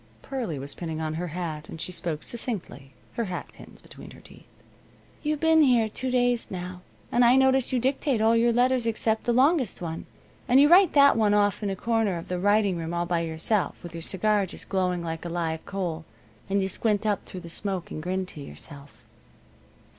Pearlie 0.23 0.57
was 0.57 0.73
pinning 0.73 0.99
on 0.99 1.13
her 1.13 1.27
hat, 1.27 1.69
and 1.69 1.79
she 1.79 1.91
spoke 1.91 2.23
succinctly, 2.23 2.91
her 3.13 3.25
hatpins 3.25 3.83
between 3.83 4.09
her 4.09 4.19
teeth: 4.19 4.47
"You've 5.21 5.39
been 5.39 5.61
here 5.61 5.87
two 5.87 6.09
days 6.09 6.49
now, 6.49 6.81
and 7.11 7.23
I 7.23 7.35
notice 7.35 7.71
you 7.71 7.77
dictate 7.79 8.19
all 8.19 8.35
your 8.35 8.51
letters 8.51 8.87
except 8.87 9.25
the 9.25 9.31
longest 9.31 9.79
one, 9.79 10.07
and 10.47 10.59
you 10.59 10.67
write 10.69 10.93
that 10.93 11.15
one 11.15 11.35
off 11.35 11.61
in 11.61 11.69
a 11.69 11.75
corner 11.75 12.17
of 12.17 12.29
the 12.29 12.39
writing 12.39 12.77
room 12.77 12.95
all 12.95 13.05
by 13.05 13.19
yourself, 13.19 13.75
with 13.83 13.93
your 13.93 14.01
cigar 14.01 14.47
just 14.47 14.69
glowing 14.69 15.03
like 15.03 15.23
a 15.23 15.29
live 15.29 15.63
coal, 15.67 16.03
and 16.49 16.63
you 16.63 16.67
squint 16.67 17.05
up 17.05 17.27
through 17.27 17.41
the 17.41 17.47
smoke, 17.47 17.91
and 17.91 18.01
grin 18.01 18.25
to 18.25 18.41
yourself." 18.41 19.05